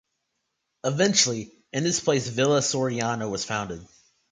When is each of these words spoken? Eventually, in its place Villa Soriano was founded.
Eventually, 0.83 1.51
in 1.71 1.85
its 1.85 1.99
place 1.99 2.25
Villa 2.27 2.61
Soriano 2.61 3.29
was 3.29 3.45
founded. 3.45 3.87